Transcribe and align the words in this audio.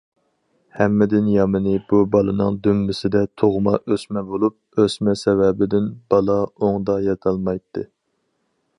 ھەممىدىن 0.77 1.27
يامىنى 1.33 1.73
بۇ 1.91 1.99
بالىنىڭ 2.15 2.57
دۈمبىسىدە 2.69 3.23
تۇغما 3.41 3.75
ئۆسمە 3.83 4.25
بولۇپ، 4.31 4.81
ئۆسمە 4.85 5.17
سەۋەبىدىن 5.25 5.95
بالا 6.15 6.43
ئوڭدا 6.49 7.01
ياتالمايتتى. 7.11 7.89